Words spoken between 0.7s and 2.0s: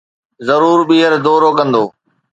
ٻيهر دورو ڪندو